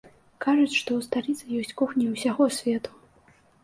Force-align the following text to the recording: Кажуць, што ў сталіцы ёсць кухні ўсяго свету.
Кажуць, 0.45 0.77
што 0.79 0.89
ў 0.95 1.01
сталіцы 1.09 1.43
ёсць 1.61 1.77
кухні 1.85 2.09
ўсяго 2.17 2.53
свету. 2.61 2.91